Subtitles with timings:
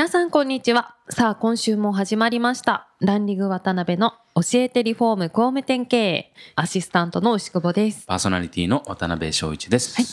[0.00, 0.94] 皆さんこんにちは。
[1.10, 2.88] さあ今週も始まりました。
[3.00, 8.06] ランリング渡辺の教えてリフォーム工務店経営アシスタントの牛久保です。
[8.06, 9.96] パーソナリティの渡辺翔一です。
[9.96, 10.06] はい。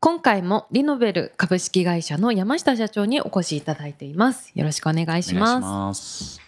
[0.00, 4.50] 今回もリノベル株式会社の山下社長にお越しいただいています。
[4.52, 5.60] よろしくお願いしお願いします。
[5.60, 6.40] ます。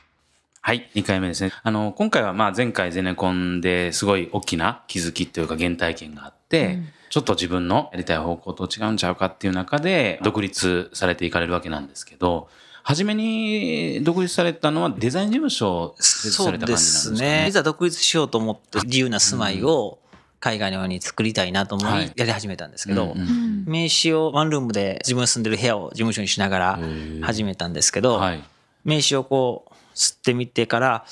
[0.61, 1.53] はい、2回目ですね。
[1.63, 12.49] あの、今回はまあ前回ゼネコンですごい大きな気づきというか原体験があって、うんちょっと自分のやりたい方向と違うんちゃうかっていう中で独立されていかれるわけなんですけど、
[12.83, 17.49] 初めに独立されたのはデザイン事務所を設立された感じなんですかね？
[17.49, 19.99] いざ独立しようと思って自由な住まいを
[20.39, 26.79] 海外のように作りたいなと思はいいやり始めたんですけどうんうん名刺をワンルームで自分が住んでる部屋を事務所にしながら
[27.23, 28.45] 始めたんですけどはい。
[28.85, 31.05] 名刺をこう吸ってみてから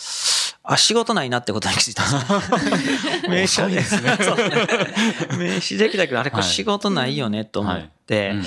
[0.67, 2.05] あ仕事ないなってことに気づいた。
[3.29, 4.25] んですよ名刺はね。
[4.25, 5.39] そう。
[5.39, 6.51] 名刺できたけどあれこれはい。
[6.51, 8.31] 仕事ないよねと思って。
[8.31, 8.45] うんうん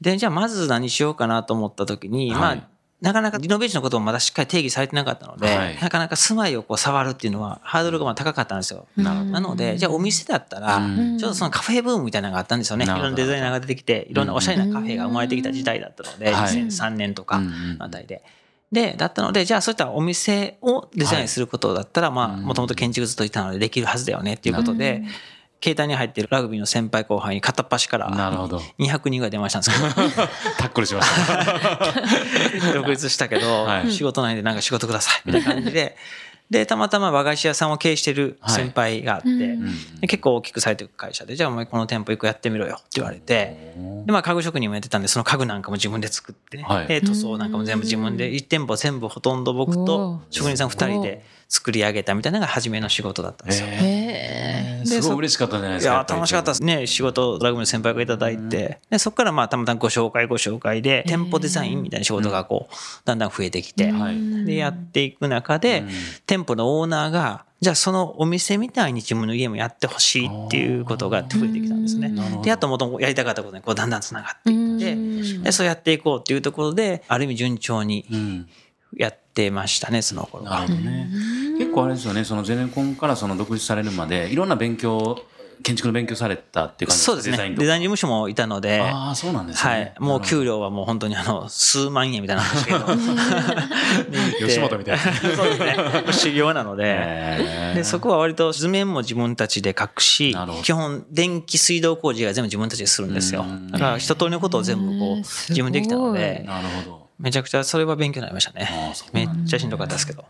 [0.00, 2.40] でじゃあまず何しようかなと思った時に、はい。
[2.40, 2.68] まあ
[3.00, 5.78] なかなかリノベーションのこともまだしっかり定義されてなかったので、はい。
[5.80, 8.86] なかなか住まいをこう触るっていうのはハードルがまあ高かったんですよ。
[8.96, 11.18] なので、じゃあお店だったら、うん。
[11.18, 12.86] ちょっとそのカフェブームみたいなのがあったんですよね。
[12.86, 16.54] いろんなデザイナーが出てきて、いろんなおしゃれなカフェが生まれてきた時代だったので、はい。
[16.54, 17.78] 2003年とかうんうん。
[17.78, 18.22] のあたりで。
[18.70, 25.02] で、だったので、じゃあそういったお店をデザインすることだったら、まあ、うんもともと建築ずっといたのでできるはずだよねっていうことで、
[25.62, 28.58] 携帯に入ってるラグビーの先輩後輩に片っ端からなるほど。
[28.78, 32.72] 200人ぐらい電話したんですけど、 タックルしました。
[32.74, 35.96] 独立したけど、はい仕事ないんでなんか仕事くださいみたいな感じで、
[36.50, 40.00] で、たまたま和菓子屋さんを経営してる先輩があって、はいうん。
[40.00, 43.74] で結構大きくされてる会社で、じゃあお前この店舗一個やってみろよって言われて、
[44.06, 46.86] で、まあ家具職人もやってたんで、その家具なんかも自分で作ってね、はい。
[46.86, 50.34] で、塗装なんかも全部自分で、1店舗全部ほとんど僕おとー。
[50.34, 53.68] 職人さん2人で作り上げたみたいなのが初めの仕事だったんですよ。
[54.10, 55.94] へすごい嬉しかったじゃないでいすか。
[55.94, 56.86] や楽しかったですね。
[56.86, 58.80] 仕事ラグビーの先輩がいただいて。
[58.90, 62.74] でそこからまあたまたまご紹介ご紹介で店舗デザインみたいな仕事がこう
[63.04, 64.44] だんだん増えてきてはい。
[64.44, 65.88] でやっていく中でうん。
[66.26, 72.12] 店舗のオーナーがじゃあそのお店みたいに自分の家もやってほしいっていうことが増えてきたんですね。
[72.42, 75.42] であともともとやりたかったことにこうだんだんつながっていってうん。
[75.42, 78.48] でそうやっていこうっていうところである意味順調にうん。
[78.96, 80.60] やってましたねその頃は。
[80.60, 81.10] なるほどね。
[81.58, 85.18] 結構あれですよね、そのゼネコンからその独立されるまで、いろんな勉強、
[85.62, 89.72] 建築の勉強されたっていう感じそうですねデデザインとかザイン事務所もいたのでああ、そうなんですね。
[89.72, 89.94] はい。
[89.98, 92.86] もう給料はもう本当にあの、数万円みたいな話だけど。
[94.46, 95.76] 吉本みたいなそうですね。
[96.12, 97.74] 修行なので。
[97.74, 103.70] で、そこは割と図面も自分たちで書くし基本電気水道工事が全部自分たちでするんですようん。
[103.72, 107.08] だから一通りのことを全部こう、自分できたので、なるほど。
[107.18, 108.94] めちゃくちゃそれは勉強になりましたあね。
[109.12, 110.24] めっちゃしんどかったですけど。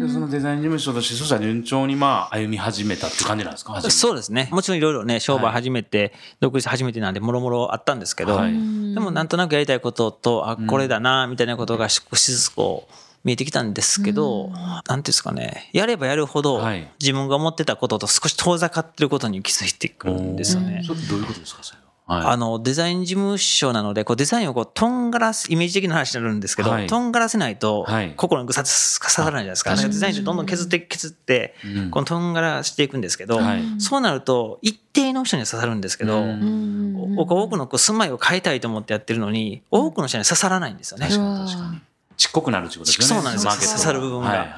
[0.00, 3.80] でそのデザイン事務所として、そしたら順調にまあ歩み始めたっていう感じなんですか？
[3.90, 4.48] そうですね。
[4.52, 8.52] もちろんいろいろね、商売始めて、独立初めてなんで、もろもろあったんですけど、はい。
[8.52, 12.94] でもなんとなくやりたいことと、あ、これだな、みたいなことが少しずつこう、
[13.24, 20.82] 見えてきたんですけど、なんていうんですかね、やればやるほどはい、自分が思ってたことと少し遠ざかってることに気づいてくるんですよね。
[20.86, 21.87] それどういうことですかそれは？
[22.08, 22.26] はい。
[22.26, 26.86] あの、デザイン事務所なので、こうデザインをこう、とんがらす、イメージ的な話になるんですけど、はい。
[26.86, 29.70] とんがらせないとはい、心にぐさつ刺さらないじゃないですか。
[29.70, 37.14] だからデザイン中どんどん削って削ってうん、このとんがらしていくんですけどはい、そうなると、一定の人には刺さるんですけど、うん。
[37.14, 41.08] 僕多くのこう住まいを変えたいと思ってやってるのに、多くの人には刺さらないんですよね。
[41.08, 41.80] 確かに確かに。
[42.16, 43.20] ちっこくなるってことですよね。
[43.20, 43.50] そうなんですよ。
[43.50, 44.28] マーケットが刺さる部分が。
[44.28, 44.48] はいはい。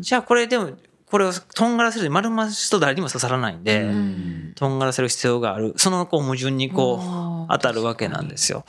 [0.00, 0.70] じゃあこれでも、
[1.10, 4.52] これをとんがらせる丸回しと誰にも刺さらないんで、うん。
[4.56, 5.74] とんがらせる必要がある。
[5.76, 8.64] そのこう矛盾にこう当たるわけなんですよ。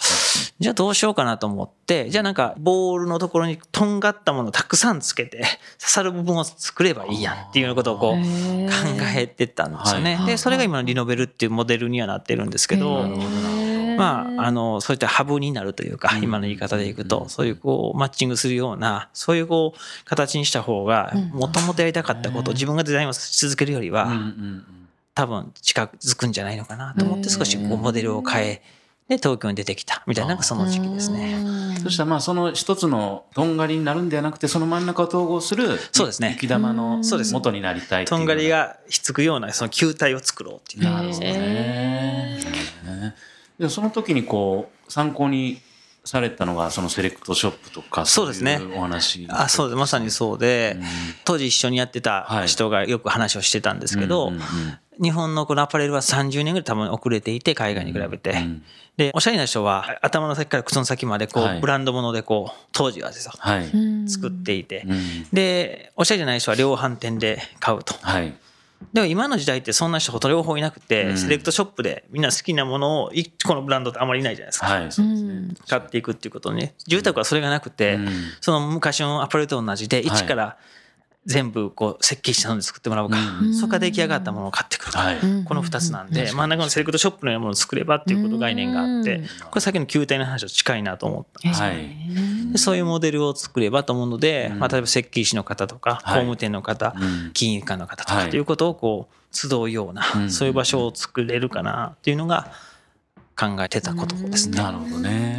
[0.59, 5.47] じゃあどうしようかなと思って、じゃあなんかボールのところにとんがったものをたくさんつけて刺
[5.79, 10.15] さる部分を作ればいいやんっていうようなことをこうへ考ーえてたんですよね。
[10.15, 10.27] はい。
[10.27, 13.07] で、それが今のリノベルっていうモデルにはなってるんですけど、
[13.97, 24.65] まあ、あの、そういったハブになるというか、今の言い方でいくと、そういうこう、マッチングするような、そういうこう、形にした方が、もともとやりたかったこと、自分がデザインをし続けるよりは、ん
[25.13, 28.61] 多分近づくんじゃないのかなと思って、少しこう、モデルを変え、
[29.07, 31.35] で、東京に出てきた、みたいな、なんかその時期ですね。
[31.35, 31.65] うん。
[31.85, 36.31] そしたらまあその一つのとんがりになるんではなくてその真ん中を統合するそうですね。
[36.31, 40.83] 雪玉のそうです元になりたいとんがりがひっつくような、その球体を作ろうっていう。
[40.83, 42.39] なるほどね。
[43.59, 45.61] でその時にこう参考に
[46.05, 48.59] されたのがそのセレクトショップとかそうですね。
[48.61, 49.77] いお話あそうです。
[49.77, 50.77] まさにそうで、
[51.25, 54.31] 当時一緒にやってた人がよく話をしてたんですけど、
[55.01, 58.35] 日本のこのアパレルは30年ぐらい多分遅れていて海外に比べて、
[58.97, 63.69] でおしゃれな人は頭の先から靴の先までこう、ブランド物でこう当時はですよ、はい、
[64.07, 64.85] 作っていて、
[65.33, 67.95] でおしゃれじゃない人は量販店で買うと。
[68.01, 68.33] はい
[68.93, 74.67] でも今の時代ってそんな人ほとんど両方いなくて、セレクトショップでみんな好きなものを1個のブランドってあまりいないじゃないですか。
[74.67, 75.55] はい、そうですね。
[75.67, 76.75] 買っていくっていうことね。
[76.87, 77.99] 住宅はそれがなくて、
[78.41, 80.57] その昔のアパレルと同じで、一から
[81.25, 83.17] 全部こう設計したので作ってもらうか、
[83.59, 85.03] そこから出来上がったものを買ってくるか、
[85.45, 86.49] この2つなんで、真ん。
[86.49, 91.47] 中のセレクトショップのようなものを作ればっていうこと概念があって、これさっきの球体の話と近いなと思った。
[91.47, 92.57] んですよ、ね。
[92.57, 96.95] そういうモデルを作ればと思うので、まあ、例えば設計士の方とか、工務店の方、
[97.33, 102.51] 金融機関の方とかっていうことをこう集うような、そういう場所を作れるかなっていうのが
[103.35, 104.57] 考えてたことですね。
[104.57, 105.34] なるほどね。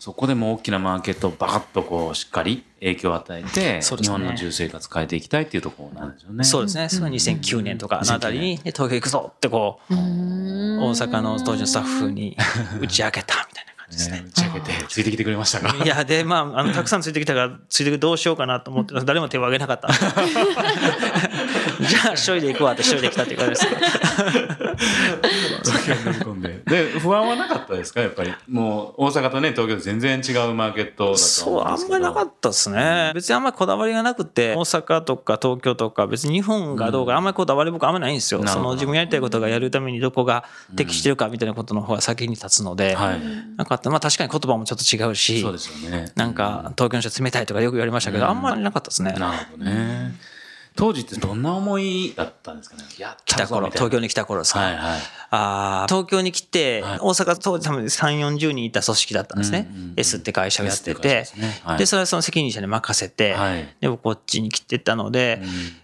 [0.00, 6.42] そこでも大きなマーケットをバカッとこうしっかり影響を与えて、ね、日本の住生活変えていきたいっていうところなんですよね。
[6.42, 6.88] そうですね。
[6.88, 12.34] それは2009年とかのあたりに、東京行くぞってこう、大阪の当時のスタッフに
[12.80, 13.70] 打ち明けたみたいな。
[13.90, 14.24] ですね。
[14.28, 15.74] 打ち上げて、ついてきてくれましたか？
[15.84, 19.88] いや、で、まあ、あの、たくさんついてきたから、ついてどうしようかなと思って、 誰も手を挙げなかった。
[21.84, 23.66] じゃあ、一人で行くわって一人で来たっていう感じです。
[26.64, 28.00] で、不安はなかったですか？
[28.00, 28.32] やっぱり。
[28.48, 33.12] もう、大阪とね、東京全然違うマーケットだとそう、あんまりなかったですね。
[33.14, 38.46] 別にあんまりこだわりがなくて、大阪とか東京とか、別に日本がどうか、あんまりこだわり僕あんまりないんですよ。
[38.46, 40.44] その自分やりたいことがやるためにどこが
[40.76, 46.12] 適してるかみたいなことの方が先に立つので、なんかまあ確かに言葉もちょっと違うし、そうですよね。
[46.16, 49.12] なんか、東京の人冷たいとかよく言われましたけど、あんまりなかったですね。
[49.12, 50.14] なるほどね。
[50.76, 52.82] 当時ってどんな思いだったんですかね？
[53.24, 54.60] 来た頃、東京に来た頃ですか。
[54.60, 55.00] はいはい、
[55.30, 59.68] あ東京に来て、大阪当時多分3、40人いた組織だったんですね。
[59.96, 61.26] S って会社をやってて、
[61.78, 63.36] で、それはその責任者に任せて、
[63.80, 65.42] で、僕こっちに来てたので、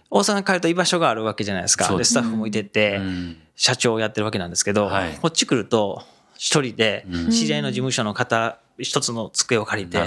[0.09, 1.95] 大阪に帰ると居場所があるわけじゃないですか。
[1.95, 2.99] で、スタッフもいてて、
[3.55, 4.89] 社長をやってるわけなんですけど、
[5.21, 6.03] こっち来ると、
[6.37, 9.97] 一人で知り合いの事務所の方一つの机を借りて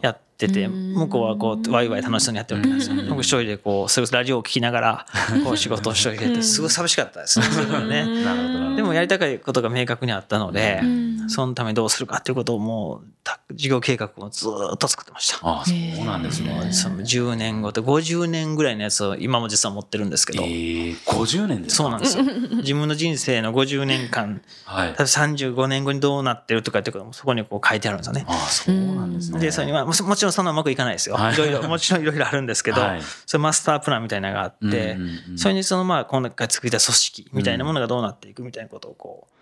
[0.00, 2.76] やってて向こうはこうワイワイ楽しそうにやってるわけな。
[2.76, 2.78] ん。
[2.78, 2.96] ですよ。
[3.08, 5.06] 僕一人でこうそれこそラジオを聞きながら
[5.44, 7.40] こう仕事をしてて すごい寂しかったです。
[7.40, 8.76] ね。
[8.76, 10.82] でもやりたいことが明確にあったので
[11.28, 13.13] そのためどうするかっていうことをもう
[13.52, 15.46] 事業計画をずっと作ってました。
[15.46, 16.72] ああそうなんですね。
[16.72, 20.42] その10年後と50年ぐらいのやつを今も実は持ってるんですけど。
[20.42, 22.24] えー、50年ですそうなんですよ。
[22.62, 28.24] 自分の人生の50年間、はい、35年後にどうなってるとかってこともそこにこう書いてあるんですよね。
[28.28, 29.40] ああそうなんですね。
[29.40, 31.16] で、それにはもちろんそんなうまくいかないですよ。
[31.16, 34.98] はい、いろいろ、もちろんいろいろあるんですけど、はい、それマスタープランみたいなのがあって、
[35.36, 39.34] それにそのまあ今回作りた組織みたいなものがどうなっていくみたいなことをこう、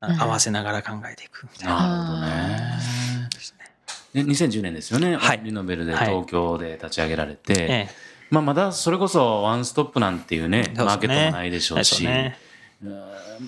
[0.00, 1.76] 合わせながら考えていくみたいな。
[1.76, 3.09] なるほどね。
[4.12, 7.88] で2010年ですよね、はい、リノベルで東京で立ち上げられて、はい、
[8.30, 12.36] まあ、まだそれこそワンストップなんていうね、ね、マーケットもないでしょうし、ね、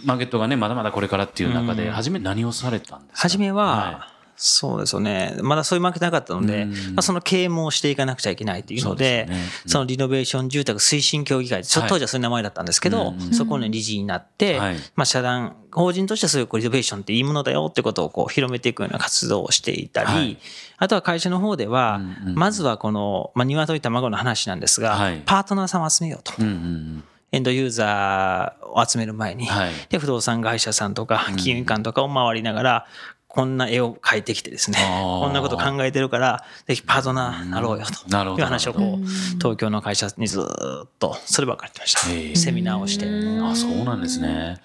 [0.05, 3.23] マーケットがねまだまだこれからっていう中で、初め何をされたんですか？
[3.23, 4.12] 初めは、はい
[4.45, 5.37] そうですよね。
[5.41, 9.41] まだそういうマーケットなかったので、まあ、その啓蒙していかなくちゃいけないっていうので、そ、ね。
[9.65, 20.39] うん、そのリノベーション住宅推進協議会、当時はそういう名前だったんですけど、はい、そこの理事になって、はい、まあ、社団、法人としてはそういうリノベーションっていいものだよってことをこう広めていくような活動をしていたり、はい、
[20.79, 22.01] あとは会社の方では、
[22.35, 26.33] まずはこの、まあ、鶏卵の話なんですが、パートナーさんを集めようと。
[26.41, 32.87] うんうんエンドユーザーを集める前に、はい、で不動産会社さんとか金融機関とかを回りながら、
[33.35, 39.07] こんな絵を描いてきてですね、こんなこと考えてるから、ぜひパートナーになろうよという話をこう、
[39.39, 42.39] 東京の会社にずっと、そればっかり言ってました。
[42.39, 43.07] セミナーをして。
[43.43, 44.61] あ、そうなんですね。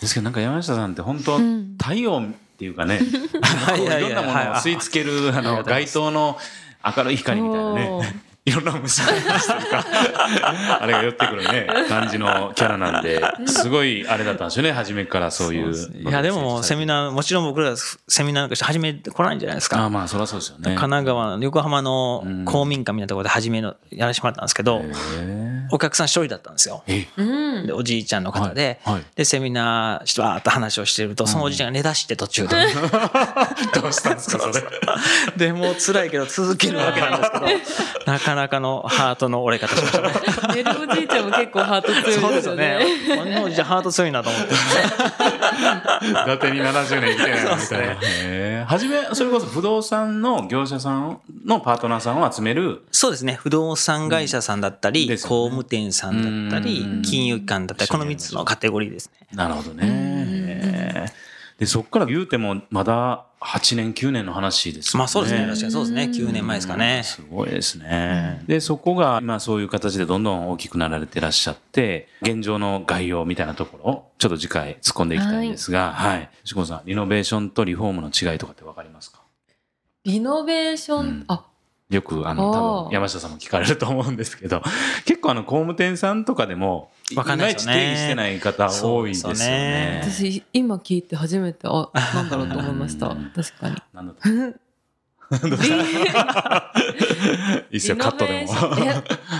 [0.00, 1.36] ですけどなんか山下さんって本当、
[1.78, 6.38] 太陽っていうかね、いろんなものを吸い付ける、あの、街灯の
[6.96, 8.25] 明るい光みたいなね。
[8.46, 9.12] いろんな虫と
[9.70, 9.84] か、
[10.80, 15.74] あれが寄ってくるね、感じのキャラなんで、すごいあれだったんですよね、初めからそういう。
[16.08, 19.82] いや、でも、セミナー、もちろん僕らセミナーなんかして初めて来ないんじゃないですか。
[19.84, 20.62] あまあ、そりゃそうですよね。
[20.64, 24.80] 神奈川の横浜の公民館みたいなところで初めのやらせてもらったんですけど、
[25.70, 26.82] お客さん一人だったんですよ。
[26.86, 32.56] でおじいちゃんの方で、はいはい、で、セミナーしてわーっと話をしてると、そのおじいちゃんが寝だして途中で。
[33.80, 34.64] どうしたんですか、それ。
[35.36, 37.46] で、もう辛いけど続けるわけなんですけど、
[38.12, 40.12] なかなかのハートの折れ方しましたね。
[40.54, 42.78] 寝るおじいちゃんも結構ハート強いですよね。
[42.80, 43.16] そうですよね。
[43.16, 44.54] このおじいちゃんハート強いなと思って。
[46.06, 47.94] 伊達に70年生きてないみたいな。
[47.94, 52.84] ね、はじめ、それこそ不動産の業者さんのパートナーさんを集める。
[52.90, 53.38] そうですね。
[53.40, 59.26] 不動産会社さんだったり、うん務店さんだったり、金融機関だったり、この3つのカテゴリーですね。
[59.32, 61.12] なるほどね。
[61.58, 64.98] でそこから言うてもまだ8年9年の話ですね。
[64.98, 67.00] まあそうですね確かにそうですね9年前ですかね。
[67.02, 68.42] すごいですね。
[68.46, 76.28] でそこが今そういう形でどんどん大きくなられてらっしゃって現状の概要みたいなところちょっと次回突っ込んでいきたいんですが、はい。
[76.44, 79.22] 志、は、子、さんリノベーションとリフォームの違いとかってわかりますか？
[80.04, 81.46] リノベーション、うん、あ
[81.88, 84.60] よくあの多分山下さんも聞かれると思うんですけど
[85.06, 90.00] 結構あの工務店さんとかでもいまいち定義してない方多いですよね。
[90.02, 93.08] 私今聞いて初めてあなんだろうと思いました。
[93.08, 93.76] 確かに。
[93.94, 94.14] なんだ
[97.70, 98.52] いいっすよカットでも。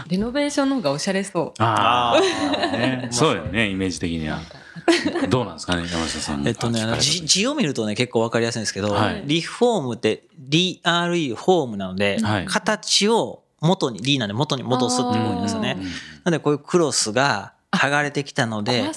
[0.09, 1.63] リノベーションの方がおしゃれそう。
[1.63, 4.41] ああ、ね、そうよねイメージ的には
[5.29, 6.47] どうなんですかね山下さん。
[6.47, 15.75] えっとね字を見るとね結構わかりやすいんですけど、はい、リフォームって DRE フォームなので、はい、形を元に D なんで元に戻すっていう意味ですよね。
[16.25, 18.91] なのでこういうクロスが剥がれてきたので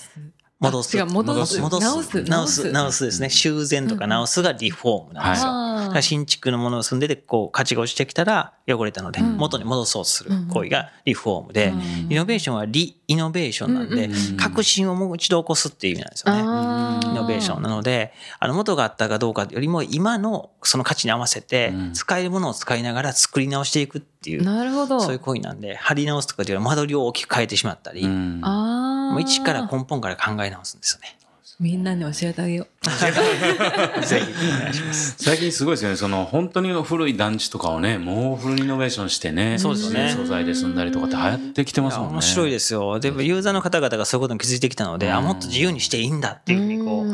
[0.59, 0.97] 戻す。
[1.05, 1.61] 戻す。
[1.61, 1.85] 戻す。
[1.85, 2.21] 直す。
[2.23, 2.71] 直す。
[2.71, 3.29] 直すですね。
[3.29, 5.51] 修繕とか直すがリフォームなんですよ。
[5.51, 11.73] はい、新築のものを住んでて、こう、価値が落ちてきたら汚れたので、元に戻そうとする行為がリフォームで、
[12.09, 16.41] イノベーションはリイノベーションなんで、革新をもう一度起こすっていう意味なんですよね。
[16.41, 24.99] イノベーションなので、あの、元があったかどうかよりも、今のその価値に合わせて、使えるものを使いながら作り直していくっていう、なるほど。
[24.99, 31.19] そういう行為なんで、貼り直すとかでは間取りを大きく変えてしまったり、あもう一から根本から考え直すんですよね。
[31.59, 32.89] みんなに教えてあげよう。
[32.89, 35.15] ぜひお願いします。
[35.19, 35.97] 最近すごいですよね。
[35.97, 40.13] その本当に古い団地とかをね、もうフルリノベーションしてね、そうですね。
[40.15, 42.13] 素材で住んだりとかって流行ってきてますもんね。
[42.13, 43.01] 面白いですよ。
[43.01, 47.07] でもユーザーの方々がそういうことに気づいてきたので、あ、もっと自由にしていいんだっていうふうにこう、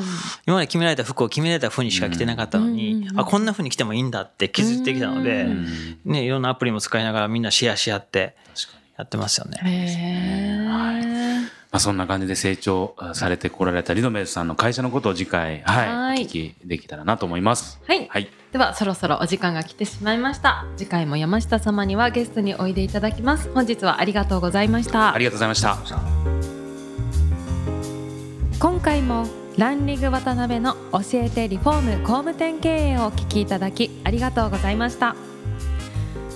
[0.46, 5.48] 今まで決められた服を決められた風にしか着てなかったのに、あ、こんな風に着てもいいんだって気づいてきたので、
[6.06, 8.36] ね、いろんなアプリも使いながらみんなシェアし合って
[8.96, 9.60] やってますよね。
[9.64, 10.85] へはい。
[11.76, 17.82] まあ、そんな感じで成長されてこられたリノベースさんの会社のことを次回、はい、はい、聞きできたらなと思います。
[17.86, 18.08] はい。
[18.08, 20.66] はい、では、そろそろお時間が来てしまいました。
[20.78, 23.52] 次回も山下様にはゲストにおいでいただきます。
[23.54, 25.14] 本日はありがとうございました。
[25.14, 25.78] ありがとうございました。
[28.58, 29.28] 今回も
[29.58, 35.14] ランリング渡辺の教えてリフォーム工務店経営をお聞きいただきありがとうございました。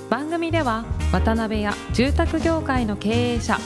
[0.09, 3.57] 番組では渡辺や住宅業界の経営者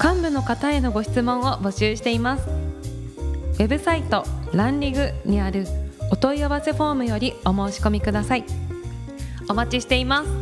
[0.00, 2.48] 幹部の方へのご質問を募集しています。
[2.48, 5.66] ウェブサイトランリグにある
[6.10, 8.44] お問い合わせフォームよりお申し込みください。
[9.48, 10.41] お待ちしています。